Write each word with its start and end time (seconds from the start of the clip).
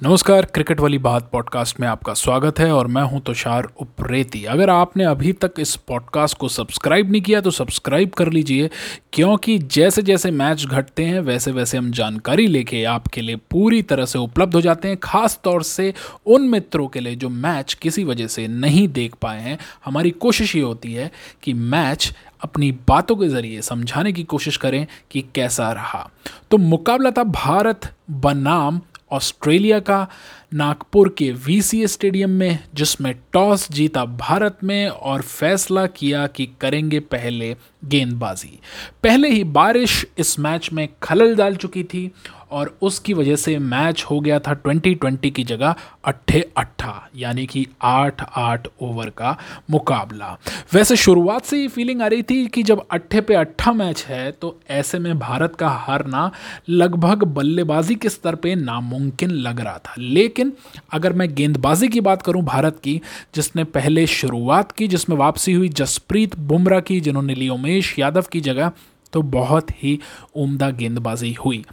नमस्कार, 0.00 0.44
क्रिकेट 0.44 0.80
वाली 0.80 0.98
बात 0.98 1.28
पॉडकास्ट 1.32 1.78
में 1.80 1.86
आपका 1.88 2.14
स्वागत 2.14 2.58
है 2.58 2.70
और 2.72 2.86
मैं 2.86 3.02
हूँ 3.02 3.20
तुषार 3.20 3.68
उप्रेती। 3.80 4.42
अगर 4.44 4.70
आपने 4.70 5.04
अभी 5.04 5.32
तक 5.34 5.52
इस 5.58 5.74
पॉडकास्ट 5.88 6.36
को 6.38 6.48
सब्सक्राइब 6.48 7.10
नहीं 7.12 7.20
किया 7.22 7.40
तो 7.40 7.50
सब्सक्राइब 7.50 8.10
कर 8.10 8.30
लीजिए, 8.32 8.68
क्योंकि 9.12 9.56
जैसे 9.58 10.02
जैसे 10.02 10.30
मैच 10.30 10.64
घटते 10.66 11.04
हैं 11.04 11.20
वैसे 11.20 11.50
वैसे 11.50 11.78
हम 11.78 11.90
जानकारी 11.90 12.46
लेके 12.46 12.82
आपके 12.84 13.20
लिए 13.20 13.36
पूरी 13.50 13.80
तरह 13.82 14.04
से 14.04 14.18
उपलब्ध 14.18 14.54
हो 14.54 14.60
जाते 14.60 14.88
हैं, 14.88 14.96
खास 14.96 15.38
तौर 15.44 15.62
से 15.62 15.92
उन 16.26 16.48
मित्रों 16.48 16.88
के 16.88 17.00
लिए 17.00 17.14
जो 17.14 17.28
मैच 17.28 17.74
किसी 17.74 18.04
वजह 18.04 18.26
से 18.26 18.46
नहीं 18.48 18.86
देख 18.88 19.14
पाए 19.14 19.40
हैं। 19.40 19.58
हमारी 19.84 20.10
कोशिश 20.10 20.54
ये 20.56 20.62
होती 20.62 20.92
है 20.92 21.10
कि 21.42 21.52
मैच 21.52 22.12
अपनी 22.42 22.70
बातों 22.88 23.16
के 23.16 23.28
ज़रिए 23.28 23.62
समझाने 23.62 24.12
की 24.12 24.24
कोशिश 24.24 24.56
करें 24.56 24.86
कि 25.10 25.24
कैसा 25.34 25.70
रहा। 25.72 26.08
तो 26.50 26.58
मुकाबला 26.58 27.10
था 27.10 27.24
भारत 27.24 27.90
बनाम 28.10 28.80
ऑस्ट्रेलिया 29.12 29.80
का 29.80 30.06
नागपुर 30.54 31.08
के 31.18 31.30
वीसी 31.46 31.86
स्टेडियम 31.86 32.30
में, 32.30 32.58
जिसमें 32.74 33.14
टॉस 33.32 33.72
जीता 33.72 34.04
भारत 34.04 34.58
में 34.64 34.88
और 34.88 35.22
फैसला 35.22 35.86
किया 35.86 36.26
कि 36.26 36.48
करेंगे 36.60 37.00
पहले 37.00 37.56
गेंदबाजी। 37.84 38.58
पहले 39.02 39.28
ही 39.28 39.44
बारिश 39.44 40.06
इस 40.18 40.38
मैच 40.38 40.70
में 40.72 40.88
खलल 41.02 41.34
डाल 41.36 41.56
चुकी 41.56 41.84
थी 41.84 42.10
और 42.50 42.78
उसकी 42.82 43.14
वजह 43.14 43.36
से 43.36 43.58
मैच 43.58 44.04
हो 44.10 44.20
गया 44.20 44.38
था 44.38 44.52
2020 44.62 45.30
की 45.30 45.44
जगह 45.44 45.74
अट्ठे 46.04 46.40
अट्ठा, 46.56 47.08
यानी 47.16 47.46
कि 47.46 47.66
आठ 47.82 48.22
आठ 48.36 48.68
ओवर 48.80 49.10
का 49.10 49.36
मुकाबला। 49.70 50.38
वैसे 50.74 50.96
शुरुआत 50.96 51.44
से 51.44 51.56
ही 51.56 51.68
फीलिंग 51.68 52.02
आ 52.02 52.06
रही 52.06 52.22
थी 52.22 52.46
कि 52.46 52.62
जब 52.62 52.86
अट्ठे 52.90 53.20
पे 53.20 53.34
अट्ठा 53.34 53.72
मैच 53.72 54.04
है 54.04 54.30
तो 54.32 54.58
ऐसे 54.70 54.98
में 54.98 55.18
भारत 55.18 55.56
का 55.56 55.68
हारना 55.68 56.30
लगभग 56.68 57.24
बल्लेबाजी 57.24 57.94
के 57.94 58.08
स्तर 58.08 58.34
पे 58.34 58.54
नामुमकिन 58.54 59.30
लग 59.30 59.60
रहा 59.60 59.78
था। 59.78 59.94
लेकिन 59.98 60.45
अगर 60.92 61.12
मैं 61.12 61.34
गेंदबाजी 61.34 61.88
की 61.88 62.00
बात 62.00 62.22
करूँ 62.22 62.42
भारत 62.42 62.80
की, 62.84 63.00
जिसने 63.34 63.64
पहले 63.64 64.06
शुरुआत 64.06 64.72
की, 64.72 64.88
जिसमें 64.88 65.16
वापसी 65.16 65.52
हुई 65.52 65.68
जसप्रीत 65.68 66.36
बुमराह 66.36 66.80
की, 66.80 67.00
जिन्होंने 67.00 67.34
ली 67.34 67.48
उमेश 67.48 67.98
यादव 67.98 68.24
की 68.32 68.40
जगह 68.40 68.72
तो 69.12 69.22
बहुत 69.22 69.70
ही 69.70 70.00
उम्दा 70.34 70.70
गेंदबाजी 70.70 71.32
हुई। 71.32 71.64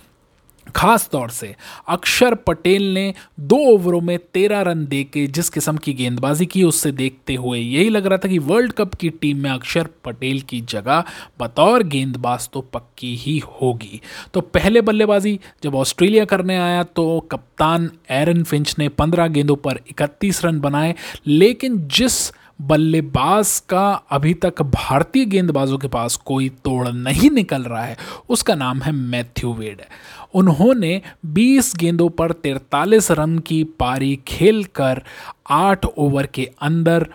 खास 0.67 1.08
तौर 1.11 1.30
से 1.30 1.53
अक्षर 1.89 2.33
पटेल 2.38 2.83
ने 2.94 3.14
दो 3.39 3.56
ओवरों 3.67 4.00
में 4.02 4.17
तेरह 4.33 4.61
रन 4.61 4.86
दे 4.86 5.03
के 5.03 5.25
जिस 5.28 5.50
किस्म 5.50 5.78
की 5.78 5.94
गेंदबाजी 5.94 6.45
की, 6.45 6.64
उससे 6.64 6.92
देखते 6.92 7.36
हुए 7.36 7.59
यही 7.59 7.89
लग 7.89 8.06
रहा 8.06 8.17
था 8.17 8.28
कि 8.28 8.38
वर्ल्ड 8.39 8.73
कप 8.73 8.94
की 8.94 9.09
टीम 9.11 9.38
में 9.38 9.50
अक्षर 9.50 9.88
पटेल 10.06 10.41
की 10.41 10.61
जगह 10.69 11.03
बतौर 11.39 11.84
गेंदबाज 11.86 12.50
तो 12.53 12.61
पक्की 12.73 13.16
ही 13.16 13.38
होगी। 13.61 14.02
तो 14.34 14.41
पहले 14.41 14.81
बल्लेबाजी 14.81 15.39
जब 15.64 15.75
ऑस्ट्रेलिया 15.75 16.25
करने 16.25 16.58
आया 16.58 16.84
तो 16.86 17.19
कप्तान 17.31 17.89
एरन 18.11 18.44
फिंच 18.44 18.75
ने 18.80 18.89
पंद्रह 18.89 19.28
गेंदों 19.28 19.56
पर 19.56 19.80
इकतीस 19.89 20.44
रन 20.45 20.59
बनाए, 20.59 20.95
लेकिन 21.28 21.78
जिस 21.88 22.31
बल्लेबाज 22.67 23.64
का 23.69 23.92
अभी 24.11 24.33
तक 24.33 24.61
भारतीय 24.61 25.25
गेंदबाजों 25.25 25.78
के 25.78 25.88
पास 25.88 26.16
कोई 26.16 26.50
तोड़ 26.50 26.88
नहीं 26.88 27.30
निकल 27.31 27.64
रहा 27.64 27.83
है। 27.83 27.97
उसका 28.30 28.56
नाम 28.56 28.81
है 28.81 28.92
मैथ्यू 28.92 29.53
वेड। 29.53 29.81
उन्होंने 30.33 31.02
20 31.25 31.75
गेंदों 31.75 32.09
पर 32.09 32.31
43 32.31 33.11
रन 33.11 33.39
की 33.39 33.64
पारी 33.64 34.19
खेलकर 34.28 35.02
8 35.52 35.86
ओवर 35.86 36.25
के 36.25 36.50
अंदर 36.61 37.08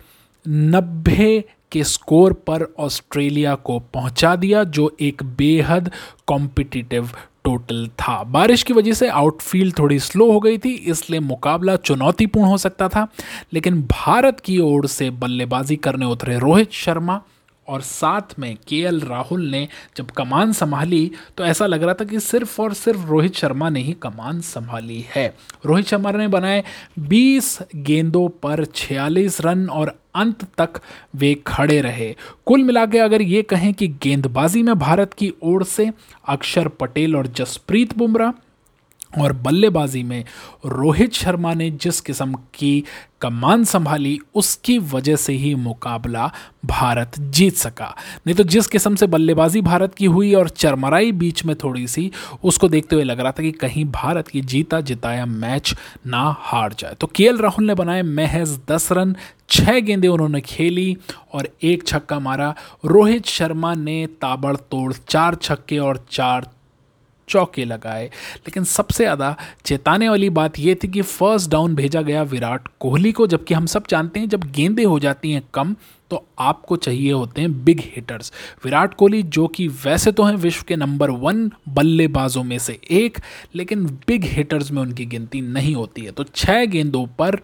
90 0.48 1.42
के 1.72 1.84
स्कोर 1.84 2.32
पर 2.32 2.74
ऑस्ट्रेलिया 2.78 3.54
को 3.54 3.78
पहुँचा 3.78 4.36
दिया, 4.36 4.64
जो 4.64 4.96
एक 5.00 5.22
बेहद 5.22 5.91
कॉम्पिटिटिव 6.26 7.10
टोटल 7.48 7.86
था। 8.00 8.22
बारिश 8.22 8.62
की 8.62 8.72
वजह 8.72 8.92
से 8.92 9.08
आउटफील्ड 9.08 9.78
थोड़ी 9.78 9.98
स्लो 9.98 10.30
हो 10.32 10.41
गई 10.41 10.58
थी, 10.58 10.70
इसलिए 10.70 11.20
मुकाबला 11.20 11.77
चुनौतीपूर्ण 11.77 12.48
हो 12.48 12.56
सकता 12.58 12.88
था। 12.88 13.06
लेकिन 13.52 13.82
भारत 13.82 14.41
की 14.41 14.58
ओर 14.58 14.86
से 14.86 15.10
बल्लेबाजी 15.10 15.76
करने 15.76 16.06
उतरे 16.06 16.38
रोहित 16.38 16.72
शर्मा 16.72 17.20
और 17.69 17.80
साथ 17.80 18.38
में 18.38 18.56
के 18.69 18.82
राहुल 19.09 19.47
ने 19.47 19.69
जब 19.97 20.10
कमान 20.10 20.53
संभाली 20.53 21.10
तो 21.37 21.44
ऐसा 21.44 21.66
लग 21.66 21.82
रहा 21.82 21.94
था 21.94 22.04
कि 22.04 22.20
सिर्फ़ 22.20 22.62
और 22.62 22.75
सिर्फ़ 22.75 23.06
रोहित 23.06 23.34
शर्मा 23.34 23.69
ने 23.69 23.81
ही 23.81 23.92
कमान 23.92 24.41
संभाली 24.41 25.04
है। 25.15 25.37
रोहित 25.66 25.87
शर्मा 25.87 26.10
ने 26.10 26.28
बनाए 26.28 26.65
20 26.98 27.59
गेंदों 27.76 28.28
पर 28.28 28.65
46 28.65 29.41
रन 29.41 29.69
और 29.69 29.98
अंत 30.15 30.44
तक 30.60 30.81
वे 31.15 31.34
खड़े 31.47 31.81
रहे। 31.81 32.16
कुल 32.47 32.65
मिला 32.65 32.87
के 32.87 32.98
अगर 32.98 33.22
ये 33.22 33.42
कहें 33.42 33.75
कि 33.75 33.88
गेंदबाजी 33.88 34.62
में 34.62 34.78
भारत 34.78 35.15
की 35.15 35.32
ओर 35.42 35.65
से 35.65 35.91
अक्षर 36.28 36.69
पटेल 36.69 37.16
और 37.16 37.26
जसप्रीत 37.26 37.98
बुमराह 37.98 38.32
और 39.20 39.32
बल्लेबाजी 39.32 40.02
में 40.02 40.24
रोहित 40.66 41.12
शर्मा 41.12 41.54
ने 41.54 41.70
जिस 41.70 42.00
किस्म 42.00 42.34
की 42.34 42.84
कमान 43.20 43.64
संभाली, 43.64 44.19
उसकी 44.34 44.78
वजह 44.78 45.16
से 45.16 45.32
ही 45.32 45.54
मुकाबला 45.54 46.30
भारत 46.64 47.18
जीत 47.18 47.56
सका। 47.56 47.94
नहीं 48.26 48.34
तो 48.34 48.44
जिस 48.44 48.66
किस्म 48.66 48.94
से 48.94 49.06
बल्लेबाजी 49.06 49.60
भारत 49.60 49.94
की 49.94 50.04
हुई 50.04 50.34
और 50.34 50.48
चरमराई 50.48 51.12
बीच 51.12 51.44
में 51.44 51.56
थोड़ी 51.56 51.86
सी, 51.86 52.10
उसको 52.44 52.68
देखते 52.68 52.97
हुए 52.97 53.04
लग 53.04 53.20
रहा 53.20 53.32
था 53.32 53.42
कि 53.42 53.52
कहीं 53.52 53.84
भारत 53.84 54.28
की 54.28 54.41
जीता 54.41 54.80
जिताया 54.80 55.26
मैच 55.26 55.74
ना 56.06 56.36
हार 56.38 56.72
जाए। 56.72 56.94
तो 56.94 57.06
के 57.06 57.30
राहुल 57.36 57.66
ने 57.66 57.74
बनाए 57.74 58.02
महज 58.02 58.58
दस 58.68 58.92
रन 58.92 59.16
छः 59.50 59.78
गेंदें 59.80 60.08
उन्होंने 60.08 60.41
खेली 60.41 60.97
और 61.32 61.48
एक 61.62 61.86
छक्का 61.86 62.18
मारा। 62.18 62.54
रोहित 62.84 63.26
शर्मा 63.26 63.74
ने 63.74 64.06
ताबड़तोड़ 64.06 64.92
चार 65.08 65.34
छक्के 65.34 65.78
और 65.78 66.06
चार 66.10 66.48
चौके 67.28 67.65
लगाए। 67.65 68.06
लेकिन 68.06 68.65
सबसे 68.66 69.05
ज़्यादा 69.05 69.37
चेताने 69.65 70.09
वाली 70.09 70.31
बात 70.33 70.59
यह 70.59 70.77
थी 70.83 70.89
कि 70.89 71.03
फ़र्स्ट 71.03 71.50
डाउन 71.50 71.75
भेजा 71.75 72.03
गया 72.03 72.22
विराट 72.25 72.69
कोहली 72.81 73.12
को, 73.12 73.27
जबकि 73.27 73.55
हम 73.55 73.66
सब 73.66 73.87
जानते 73.91 74.21
हैं 74.21 74.28
जब 74.28 74.50
गेंदें 74.53 74.84
हो 74.84 74.99
जाती 74.99 75.33
हैं 75.33 75.43
कम 75.55 75.75
तो 76.11 76.25
आपको 76.39 76.77
चाहिए 76.77 77.12
होते 77.12 77.41
हैं 77.41 77.65
बिग 77.65 77.81
हिटर्स 77.87 78.33
विराट 78.65 78.94
कोहली, 78.94 79.22
जो 79.22 79.47
कि 79.47 79.66
वैसे 79.69 80.12
तो 80.12 80.22
हैं 80.22 80.34
विश्व 80.37 80.65
के 80.69 80.77
नंबर 80.77 81.11
वन 81.11 81.50
बल्लेबाजों 81.69 82.44
में 82.44 82.59
से 82.59 82.78
एक, 82.93 83.19
लेकिन 83.55 83.84
बिग 84.06 84.25
हिटर्स 84.27 84.71
में 84.71 84.81
उनकी 84.83 85.06
गिनती 85.06 85.41
नहीं 85.41 85.75
होती 85.75 86.03
है। 86.03 86.12
तो 86.12 86.25
छः 86.25 86.65
गेंदों 86.66 87.06
पर 87.19 87.41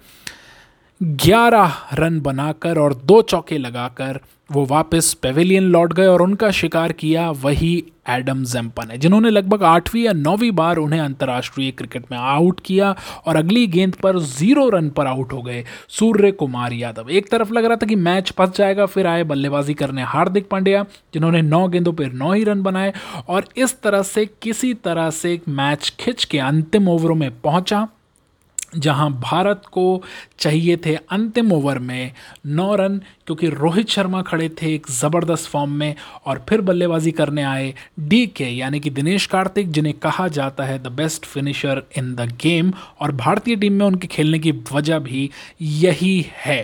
ग्यारह 1.00 1.72
रन 1.92 2.20
बनाकर 2.20 2.78
और 2.78 2.94
दो 2.96 3.20
चौके 3.22 3.58
लगाकर 3.58 4.18
वो 4.50 4.64
वापस 4.66 5.12
पेविलियन 5.14 5.62
लौट 5.62 5.92
गए 5.92 6.06
और 6.06 6.22
उनका 6.22 6.50
शिकार 6.50 6.92
किया 6.92 7.28
वही 7.30 7.72
एडम 8.10 8.42
जेम्पन 8.44 8.90
है 8.90 8.98
जिन्होंने 8.98 9.30
लगभग 9.30 9.62
आठवीं 9.62 10.02
या 10.04 10.12
नौवीं 10.12 10.50
बार 10.50 10.76
उन्हें 10.76 11.00
अंतर्राष्ट्रीय 11.00 11.70
क्रिकेट 11.70 12.04
में 12.12 12.18
आउट 12.18 12.60
किया 12.60 12.94
और 13.26 13.36
अगली 13.36 13.66
गेंद 13.66 13.94
पर 13.94 14.18
ज़ीरो 14.18 14.68
रन 14.68 14.90
पर 14.90 15.06
आउट 15.06 15.32
हो 15.32 15.42
गए 15.42 15.64
सूर्य 15.88 16.30
कुमार 16.32 16.72
यादव। 16.72 17.10
एक 17.10 17.30
तरफ़ 17.30 17.52
लग 17.52 17.64
रहा 17.64 17.76
था 17.76 17.86
कि 17.86 17.96
मैच 17.96 18.30
फंस 18.30 18.56
जाएगा, 18.56 18.86
फिर 18.86 19.06
आए 19.06 19.24
बल्लेबाजी 19.24 19.74
करने 19.74 20.02
हार्दिक 20.04 20.48
पांड्या, 20.48 20.84
जिन्होंने 21.14 21.42
नौ 21.42 21.66
गेंदों 21.68 21.92
पर 21.92 22.12
नौ 22.12 22.32
ही 22.32 22.44
रन 22.44 22.62
बनाए 22.62 22.92
और 23.28 23.48
इस 23.56 23.80
तरह 23.82 24.02
से 24.04 24.26
किसी 24.42 24.72
तरह 24.74 25.10
से 25.12 25.40
मैच 25.50 25.92
खिंच 26.00 26.24
के 26.24 26.38
अंतिम 26.40 26.88
ओवरों 26.88 27.14
में 27.14 27.30
पहुँचा। 27.40 27.86
जहाँ 28.76 29.10
भारत 29.22 29.62
को 29.72 30.02
चाहिए 30.38 30.76
थे 30.76 30.94
अंतिम 30.94 31.52
ओवर 31.52 31.78
में 31.78 32.12
नौ 32.46 32.74
रन, 32.74 32.98
क्योंकि 33.26 33.48
रोहित 33.48 33.88
शर्मा 33.88 34.22
खड़े 34.22 34.48
थे 34.62 34.74
एक 34.74 34.86
ज़बरदस्त 34.90 35.48
फॉर्म 35.50 35.70
में 35.72 35.94
और 36.26 36.44
फिर 36.48 36.60
बल्लेबाजी 36.60 37.10
करने 37.12 37.42
आए 37.42 37.72
डी 38.00 38.26
के 38.26 38.44
यानी 38.46 38.80
कि 38.80 38.90
दिनेश 38.90 39.26
कार्तिक, 39.26 39.70
जिन्हें 39.70 39.94
कहा 39.94 40.28
जाता 40.28 40.64
है 40.64 40.78
the 40.78 40.92
best 40.92 41.26
finisher 41.26 41.82
in 41.98 42.14
the 42.14 42.30
game 42.42 42.72
और 43.00 43.12
भारतीय 43.14 43.56
टीम 43.56 43.72
में 43.72 43.86
उनके 43.86 44.06
खेलने 44.06 44.38
की 44.38 44.52
वजह 44.72 44.98
भी 44.98 45.28
यही 45.60 46.26
है। 46.36 46.62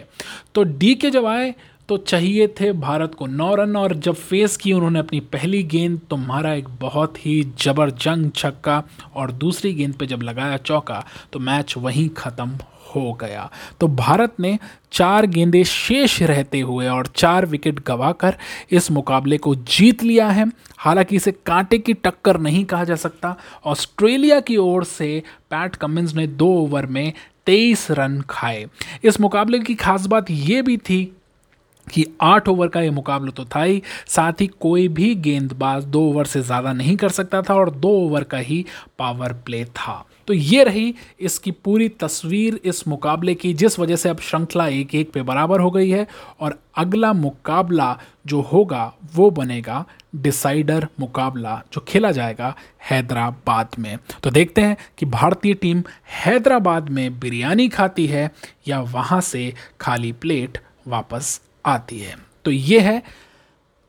तो 0.55 0.63
डी 0.63 0.95
के 0.95 1.11
जब 1.11 1.27
आए 1.27 1.55
तो 1.91 1.97
चाहिए 1.99 2.47
थे 2.61 2.73
भारत 2.73 3.15
को 3.15 3.27
नौ 3.27 3.55
रन, 3.55 3.77
और 3.77 3.95
जब 3.97 4.15
फेस 4.15 4.57
की 4.57 4.73
उन्होंने 4.73 4.99
अपनी 4.99 5.21
पहली 5.33 5.63
गेंद 5.65 6.01
तो 6.11 6.17
मारा 6.17 6.53
एक 6.55 6.69
बहुत 6.81 7.27
ही 7.27 7.43
जबरजंग 7.59 8.31
छक्का, 8.37 8.83
और 9.15 9.33
दूसरी 9.33 9.73
गेंद 9.75 9.95
पे 9.95 10.07
जब 10.07 10.23
लगाया 10.23 10.57
चौका 10.59 11.05
तो 11.33 11.39
मैच 11.41 11.75
वहीं 11.79 12.09
ख़त्म 12.09 12.59
हो 12.95 13.13
गया। 13.13 13.49
तो 13.81 13.89
भारत 13.89 14.41
ने 14.41 14.59
चार 14.93 15.27
गेंदें 15.27 15.63
शेष 15.65 16.21
रहते 16.23 16.61
हुए 16.61 16.87
और 16.89 17.07
चार 17.07 17.47
विकेट 17.47 17.81
गंवाकर 17.87 18.37
इस 18.71 18.91
मुकाबले 18.91 19.39
को 19.39 19.55
जीत 19.55 20.03
लिया 20.03 20.29
है। 20.29 20.51
हालाँकि 20.79 21.17
इसे 21.17 21.33
कांटे 21.47 21.79
की 21.79 21.95
टक्कर 21.95 22.41
नहीं 22.41 22.65
कहा 22.65 22.85
जा 22.85 22.97
सकता। 22.97 23.37
ऑस्ट्रेलिया 23.65 24.41
की 24.41 24.57
ओर 24.57 24.85
से 24.87 25.23
पैट 25.51 25.77
कमिंस 25.77 26.15
ने 26.15 26.27
दो 26.27 26.49
ओवर 26.55 26.87
में 26.87 27.13
तेईस 27.47 27.91
रन 27.91 28.21
खाए। 28.31 28.67
इस 29.05 29.21
मुकाबले 29.21 29.59
की 29.59 29.75
खास 29.77 30.07
बात 30.07 30.31
यह 30.31 30.63
भी 30.63 30.77
थी 30.79 31.01
कि 31.91 32.07
आठ 32.23 32.49
ओवर 32.49 32.69
का 32.69 32.81
ये 32.81 32.91
मुकाबला 32.91 33.31
तो 33.33 33.45
था 33.47 33.63
ही। 33.63 33.83
साथ 34.09 34.41
ही 34.41 34.47
कोई 34.61 34.87
भी 34.91 35.15
गेंदबाज 35.17 35.85
दो 35.87 36.01
ओवर 36.03 36.27
से 36.27 36.43
ज़्यादा 36.43 36.73
नहीं 36.73 36.97
कर 36.97 37.09
सकता 37.11 37.43
था 37.43 37.55
और 37.55 37.71
दो 37.73 37.91
ओवर 37.99 38.25
का 38.25 38.39
ही 38.39 38.65
पावर 38.99 39.33
प्ले 39.45 39.65
था। 39.67 40.05
तो 40.29 40.35
ये 40.35 40.65
रही 40.65 40.95
इसकी 41.21 41.51
पूरी 41.51 41.89
तस्वीर 41.91 42.61
इस 42.65 42.87
मुकाबले 42.89 43.35
की, 43.35 43.53
जिस 43.55 43.79
वजह 43.79 43.97
से 43.97 44.09
अब 44.09 44.19
श्रृंखला 44.21 44.67
एक 44.69 44.95
एक 44.95 45.11
पे 45.13 45.23
बराबर 45.23 45.61
हो 45.61 45.71
गई 45.71 45.89
है 45.91 46.07
और 46.41 46.59
अगला 46.77 47.13
मुकाबला 47.13 47.97
जो 48.27 48.41
होगा, 48.43 48.93
वो 49.15 49.31
बनेगा 49.31 49.85
डिसाइडर 50.15 50.87
मुकाबला, 51.01 51.61
जो 51.73 51.85
खेला 51.89 52.11
जाएगा 52.13 52.55
हैदराबाद 52.91 53.77
में। 53.79 53.99
तो 54.23 54.31
देखते 54.31 54.61
हैं 54.61 54.77
कि 54.99 55.07
भारतीय 55.09 55.55
टीम 55.55 55.83
हैदराबाद 56.17 56.89
में 56.89 57.19
बिरयानी 57.21 57.69
खाती 57.69 58.07
है 58.07 58.31
या 58.69 58.81
वहाँ 58.83 59.21
से 59.23 59.53
खाली 59.81 60.13
प्लेट 60.15 60.59
वापस 60.89 61.41
आती 61.67 62.01
है। 62.01 62.17
तो 62.45 62.51
ये 62.51 62.81
है 62.81 63.03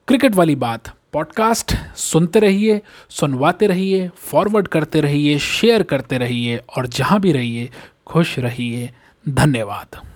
क्रिकेट 0.07 0.35
वाली 0.35 0.55
बात। 0.55 0.95
पॉडकास्ट 1.13 1.75
सुनते 1.95 2.39
रहिए, 2.39 2.81
सुनवाते 3.09 3.67
रहिए, 3.67 4.09
फॉरवर्ड 4.15 4.67
करते 4.67 5.01
रहिए, 5.01 5.39
शेयर 5.39 5.83
करते 5.83 6.17
रहिए 6.17 6.57
और 6.57 6.87
जहाँ 6.87 7.19
भी 7.19 7.31
रहिए, 7.31 7.69
खुश 8.07 8.39
रहिए। 8.39 8.89
धन्यवाद। 9.29 10.10